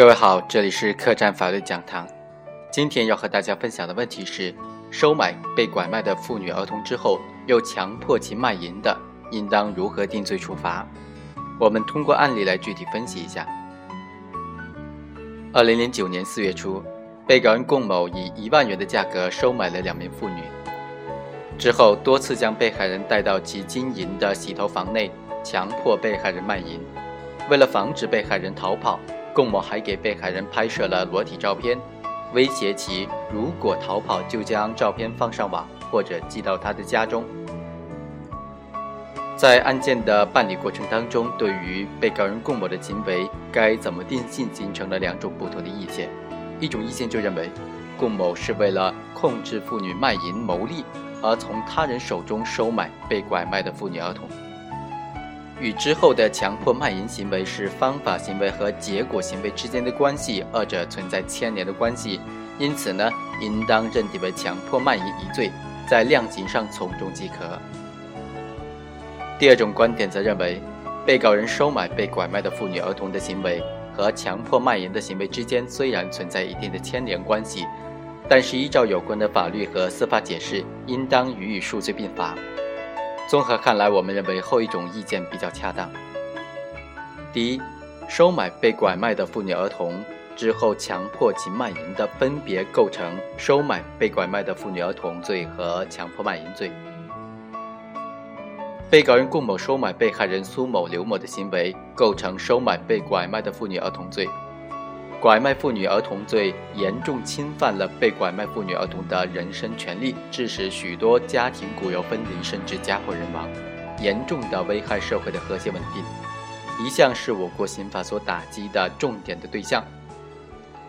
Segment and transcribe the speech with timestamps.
[0.00, 2.08] 各位好，这里是客栈法律讲堂。
[2.72, 4.54] 今天要和大家分享的问题是：
[4.90, 8.96] 收买被拐卖的妇女儿童之后，又强迫其卖淫的，
[9.30, 10.88] 应当如何定罪处罚？
[11.58, 13.46] 我们通过案例来具体分析一下。
[15.52, 16.82] 二零零九年四月初，
[17.26, 20.42] 被告人龚某以一万元的价格收买了两名妇女，
[21.58, 25.10] 之后多次将被害人带到其经营的洗头房内，
[25.44, 26.80] 强迫被害人卖淫。
[27.50, 28.98] 为了防止被害人逃跑，
[29.32, 31.78] 龚某还给被害人拍摄了裸体照片，
[32.34, 37.24] 威胁其如果逃跑就将照片放上网或者寄到他的家中。
[39.36, 46.10] 在案件的办理过程当中，对于被告人龚某的行为该怎么定性，形成了两种不同的意见。
[46.58, 47.48] 一种意见就认为，
[47.96, 50.84] 龚某是为了控制妇女卖淫牟利，
[51.22, 54.28] 而从他人手中收买被拐卖的妇女儿童。
[55.60, 62.18] 与之后的强迫卖淫行为是方法行为和结果行为之间的关系，二者存在牵连的关系，
[62.58, 63.10] 因此呢，
[63.42, 65.50] 应当认定为强迫卖淫一罪，
[65.86, 67.58] 在量刑上从重即可。
[69.38, 70.62] 第二种观点则认为，
[71.04, 73.62] 被告人收买被拐卖的妇女儿童的行为
[73.94, 77.66] 和强迫卖淫的行为之间虽然存在一定的牵连关系，
[78.28, 82.34] 但是依照有关的法律和司法解释，应当予以数罪并罚。
[83.30, 85.88] 综合看来，我们认为后一种意见比较恰当。
[87.32, 87.62] 第一，
[88.08, 96.72] 收买被拐卖的妇女儿童之后强迫其卖淫的，分别构成收买被拐卖的妇女儿童罪和强迫卖淫罪。
[98.90, 104.28] 被告人顾某收买被害人苏某、刘某的行为，构成收买被拐卖的妇女儿童罪。
[105.20, 113.46] 拐卖妇女儿童罪严重侵犯了被拐卖妇女儿童的人身权利，致使许多家庭骨肉分离，甚至家破人亡，
[114.00, 116.02] 严重的危害社会的和谐稳定，
[116.82, 119.84] 一向是我国刑法所打击的重点的对象。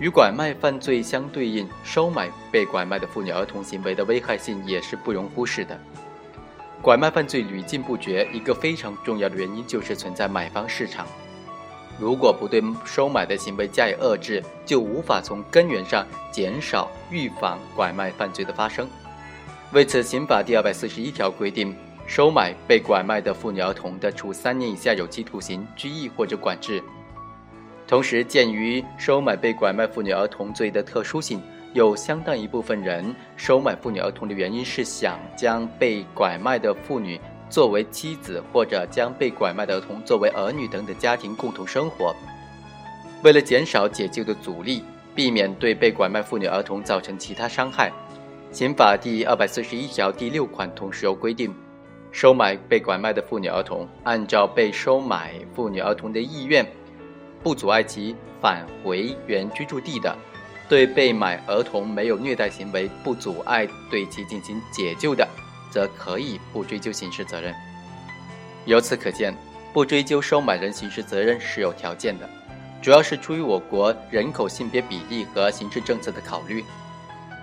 [0.00, 5.78] 与拐卖犯罪相对应，收买被拐卖的妇女儿童行为的危害性也是不容忽视的。
[6.82, 11.06] 拐卖犯罪屡禁不绝，一个非常重要的原因就是存在买方市场。
[11.98, 18.88] 如果不对收买的行为加以遏制，就无法从根源上减少、预防拐卖犯罪的发生。
[19.72, 21.74] 为此，刑法第二百四十一条规定，
[22.06, 26.82] 收买被拐卖的妇女儿童的，处三年以下有期徒刑、拘役或者管制。
[27.86, 31.40] 同时，鉴于收买被拐卖妇女儿童罪的特殊性，
[31.72, 37.20] 有相当一部分人收买妇女儿童的原因是想将被拐卖的妇女。
[37.48, 42.14] 作为妻子或者将被拐卖的儿童作为儿女等等家庭共同生活，
[43.22, 44.84] 为了减少解救的阻力，
[45.14, 47.90] 避免对被拐卖妇女儿童造成其他伤害，
[48.50, 51.54] 刑法第二百四十一条第六款同时有规定，
[52.10, 56.66] 收买被拐卖的妇女儿童，按照被收买妇女儿童的意愿，
[57.42, 60.14] 不阻碍其返回原居住地的，
[60.68, 65.26] 对被买儿童没有虐待行为，不阻碍对其进行解救的。
[65.76, 67.54] 则可以不追究刑事责任。
[68.64, 69.36] 由此可见，
[69.74, 72.26] 不追究收买人刑事责任是有条件的，
[72.80, 76.64] 主要是出于我国人口性别比例和刑事政策的考虑。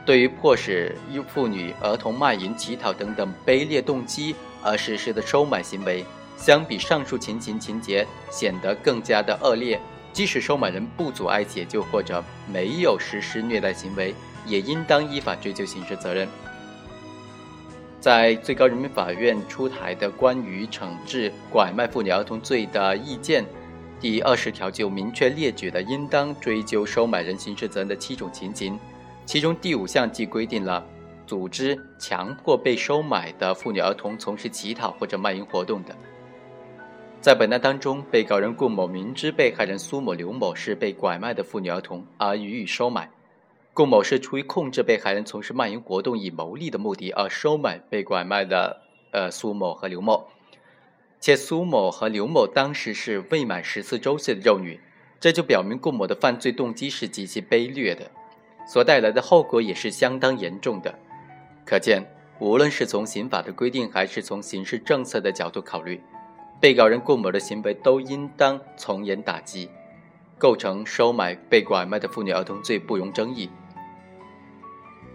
[0.04, 0.98] 对于迫使
[1.32, 6.04] 妇女、儿童卖淫、乞讨等等卑劣动机而实施的收买行为，
[6.36, 9.80] 相比上述情形情节显得更加的恶劣。
[10.12, 14.16] 即使收买人不阻碍解救或者没有实施虐待行为，
[14.48, 16.28] 也应当依法追究刑事责任。
[18.03, 23.46] 在最高人民法院出台的关于惩治拐卖妇女儿童罪的意见
[23.97, 28.78] 第二十条就明确列举了应当追究收买人刑事责任的七种情形，
[29.25, 30.86] 其中第五项即规定了
[31.25, 35.96] 组织强迫被收买的妇女儿童从事乞讨或者卖淫活动的。
[37.22, 43.09] 在本案当中，被告人顾某明知被害人苏某、刘某是被拐卖的妇女儿童而予以收买。
[43.73, 50.28] 顾某是出于控制被害人从事卖淫活动以牟利的目的而收买被拐卖的呃苏某和刘某，
[51.20, 54.79] 且苏某和刘某当时是未满十四周岁的幼女，
[55.20, 58.11] 这就表明顾某的犯罪动机是极其卑劣的，
[58.67, 60.93] 所带来的后果也是相当严重的。
[61.66, 62.05] 可见，
[62.37, 65.99] 无论是从刑法的规定还是从刑事政策的角度考虑，
[66.59, 69.67] 被告人顾某的行为都应当从严打击，
[70.37, 73.49] 构成收买被拐卖的妇女儿童罪不容争议。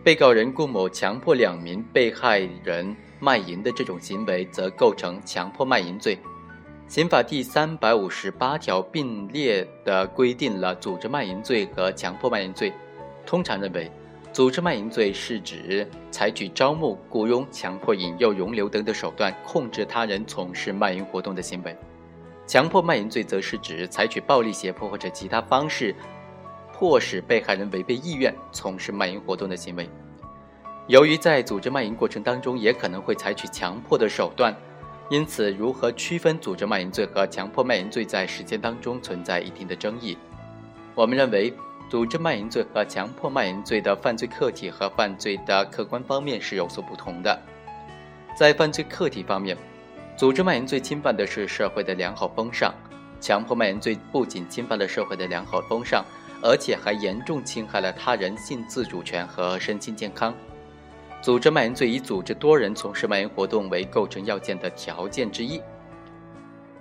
[0.05, 6.19] 被告人顾某强迫两名被害人卖淫的这种行为，则构成强迫卖淫罪。
[6.87, 12.73] 刑法第三百五十八条并列的规定了组织卖淫罪和强迫卖淫罪。
[13.27, 13.91] 通常认为，
[14.33, 21.73] 组织卖淫罪是指采取招募、雇佣、强迫、引诱、容留等等手段控制他人从事卖淫活动的行为；
[22.47, 25.95] 强迫卖淫罪则是指采取暴力、胁迫或者其他方式。
[26.79, 29.91] 迫使被害人违背意愿从事卖淫活动的行为。
[30.87, 34.55] 由于在组织卖淫过程当中也可能会采取强迫的手段，
[35.11, 40.17] 因此如何区分组织卖淫罪和强迫卖淫罪在实践当中存在一定的争议。
[40.95, 41.53] 我们认为，
[41.91, 47.37] 组织卖淫罪和强迫卖淫罪的犯罪客体和犯罪的客观方面是有所不同的。
[48.37, 49.57] 在犯罪客体方面，
[50.17, 52.73] 组织卖淫罪侵犯的是社会的良好风尚，
[53.21, 56.05] 强迫卖淫罪不仅侵犯了社会的良好风尚，
[56.43, 60.35] 而且还严重侵害了他人性自主权和身心健康。
[61.21, 65.61] 组织卖淫罪以组织多人从事卖淫活动为构成要件的条件之一，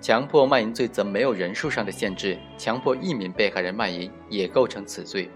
[0.00, 5.28] 强迫卖淫罪则没有人数上的限制，强迫一名被害人卖淫也构成此罪。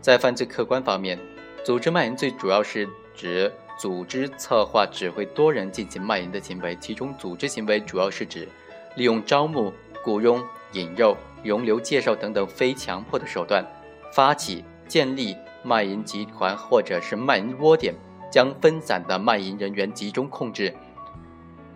[0.00, 1.18] 在犯罪客观方面，
[1.64, 8.46] 组织卖淫罪主要是指组织、策划、指挥多人进行卖淫的行为，其中组织行为主要是指
[8.94, 9.72] 利用招募、
[10.04, 13.64] 雇佣、引诱、容留、介绍等等非强迫的手段，
[14.12, 17.94] 发起、建立卖淫集团或者是卖淫窝点。
[18.30, 20.70] 将分散的卖淫人员集中控制。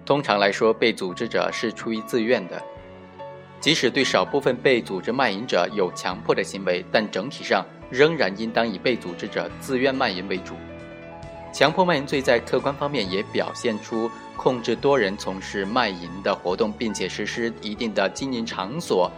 [0.04, 2.62] 通常来说，被组织者是出于自愿的，
[3.58, 10.54] 即使对少部分被组织卖淫者有强迫的行为，但整体上仍然应当以被组织者自愿卖淫为主。
[11.54, 19.10] 强迫卖淫罪在客观方面也表现出控制多人从事卖淫的活动，并且实施一定的经营场所，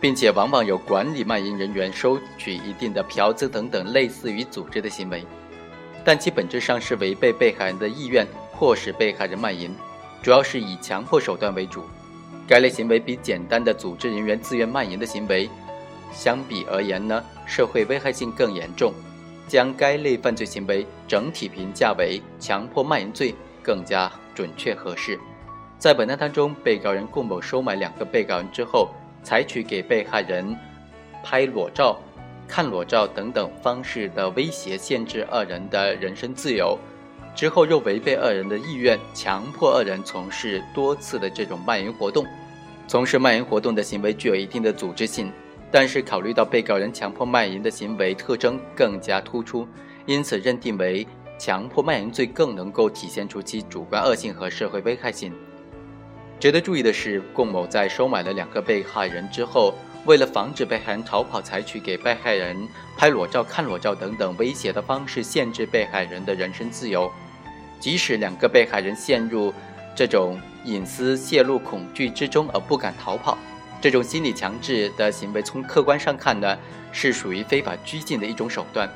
[0.00, 5.24] 并且往往有管理卖淫人员、收取一定的嫖资等等类似于组织的行为。
[6.04, 9.74] 但其本质上是违背被害人的意愿，迫使被害人卖淫，
[10.22, 11.84] 主要是以强迫手段为主。
[12.46, 15.50] 该类行为比简单的组织人员自愿卖淫的行为
[16.12, 18.92] 相比而言呢，社会危害性更严重。
[19.48, 23.32] 将该类犯罪行为整体评价为强迫卖淫罪
[23.62, 25.16] 更加准确合适。
[25.78, 28.90] 在本案当中，被告人顾某收买两个被告人之后，
[29.26, 30.56] 采取给被害人
[31.24, 31.98] 拍裸照。
[32.46, 36.78] 看裸照等等方式的威胁，限制二人的人身自由，
[37.34, 42.24] 之后又违背二人的意愿，强迫二人从事多次的这种卖淫活动。
[42.86, 45.32] 从事卖淫活动的行为具有一定的组织性，
[45.72, 49.66] 但是考虑到被告人强迫卖淫的行为特征更加突出，
[50.06, 51.04] 因此认定为
[51.36, 55.32] 强迫卖淫罪更能够体现出其主观恶性和社会危害性。
[56.38, 59.74] 值得注意的是，龚某在收买了两个被害人之后。
[60.04, 62.56] 为了防止被害人逃跑，采取给被害人
[62.96, 67.10] 拍裸照、看裸照等等威胁的方式，限制被害人的人身自由。
[67.80, 69.52] 即使两个被害人陷入
[69.96, 73.36] 这种隐私泄露恐惧之中而不敢逃跑，
[73.80, 76.56] 这种心理强制的行为，从客观上看呢，
[76.92, 78.88] 是属于非法拘禁的一种手段。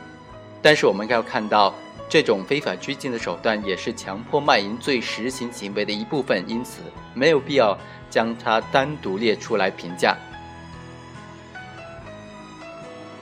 [0.62, 1.74] 但是我们要看到，
[2.10, 6.82] 这种非法拘禁的手段也是强迫卖淫罪实行行为的一部分，因此
[7.14, 7.78] 没有必要
[8.10, 10.16] 将它单独列出来评价。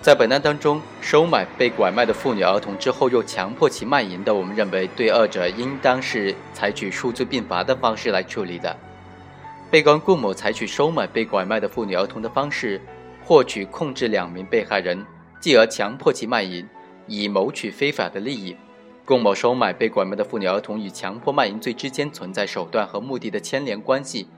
[0.01, 8.75] 在本案当中，收买被拐卖的妇女儿童之后又强迫其卖淫的，我们认为对二者应当是采取数罪并罚的方式来处理的。
[9.71, 12.81] 被告人顾某采取收买被拐卖的妇女儿童的方式，
[13.23, 15.05] 获取控制两名被害人，
[15.43, 16.67] 继而强迫其卖淫，
[17.07, 18.57] 以谋取非法的利益。
[19.09, 24.29] 顾某收买被拐卖的妇女儿童与强迫卖淫罪之间存在手段和目的的牵连关系。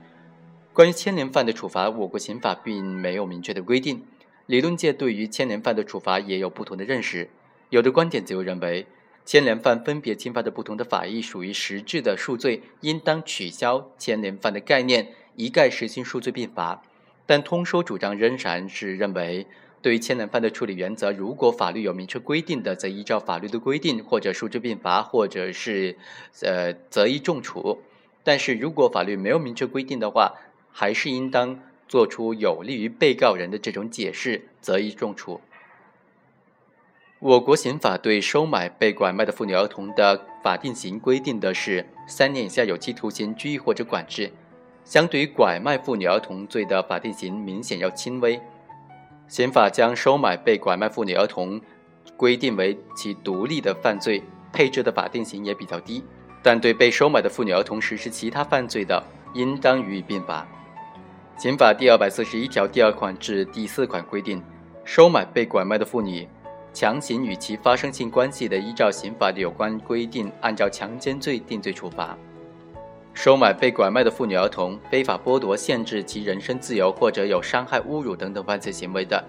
[0.71, 4.05] 关于牵连犯的处罚，我国刑法并没有明确的规定。
[4.45, 7.29] 理论界对于牵连犯的处罚也有不同的认识，
[7.69, 8.87] 有的观点则认为，
[9.25, 16.81] 牵连犯分别侵犯的不同的法益属于实质的数罪，应当取消牵连犯的概念，一概实行数罪并罚。
[17.25, 19.47] 但通说主张仍然是认为，
[19.81, 25.97] 对于牵连犯的处理原则，如果法律有明确规定的，则依照法律的规定，或者数罪并罚，或者是
[26.41, 27.81] 呃择一重处。
[28.23, 30.33] 但是如果法律没有明确规定的话，
[30.71, 31.59] 还是应当。
[31.91, 35.41] 做出有利于被告人的这种解释，择一重处。
[37.19, 44.31] 我国刑法对收买被拐卖的妇女儿童的法定刑规定的是三年以下有期徒刑、拘役或者管制，
[44.85, 48.39] 相对于拐卖妇女儿童罪的法定刑明显要轻微。
[49.31, 51.57] 刑法将收买被拐卖妇女儿童
[52.17, 54.21] 规定为其独立的犯罪，
[54.51, 56.03] 配置的法定刑也比较低，
[56.43, 59.01] 但对被收买的妇女儿童实施其他犯罪的，
[59.33, 60.45] 应当予以并罚。
[61.37, 64.43] 刑法第二百四十一条第二款至第四款规定，
[64.83, 66.27] 收买被拐卖的妇女，
[66.73, 72.17] 强行与其发生性关系的，依照刑法的有关规定，按照强奸罪定罪处罚；
[73.13, 79.23] 收买被拐卖的妇女儿童，非法剥夺、限制其人身自由或者有伤害、侮辱等等犯罪行为的，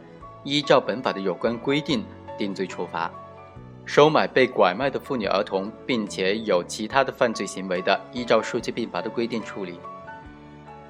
[0.45, 2.05] 依照本法的有关规定
[2.39, 3.11] 定罪处罚；
[3.85, 9.79] 收买被拐卖的妇女儿童，并且有其他的犯罪行为的，依照数罪并罚的规定处理。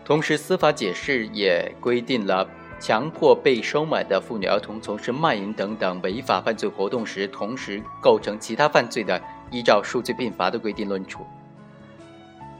[0.04, 2.46] 同时，司法解释也规定了
[2.78, 9.20] 强迫被收买的妇女儿童从事卖淫等等违法犯罪活动时，同时构成其他犯罪的，
[9.50, 11.26] 依照数罪并罚的规定论处。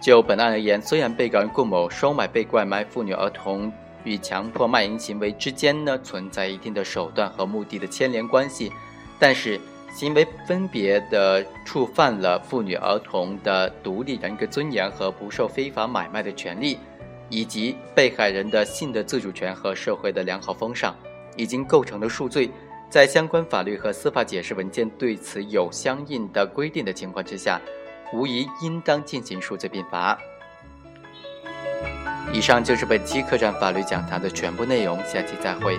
[0.03, 8.73] 就本案而言，虽然被告人顾某收买被拐卖妇女儿童与强迫卖淫行为之间呢存在一定的手段和目的的牵连关系，
[9.19, 9.61] 但是
[9.95, 16.79] 行为分别的触犯了妇女儿童的独立人格尊严和不受非法买卖的权利。
[17.35, 20.95] 以及被害人的性的自主权和社会的良好风尚，
[21.35, 22.51] 已经构成了数罪，
[22.91, 27.59] 在相关法律和司法解释文件对此有相应的规定的情况之下，
[28.13, 30.19] 无疑应当进行数罪并罚。
[32.33, 35.79] 以上就是本期客栈法律讲堂的全部内容，下期再会。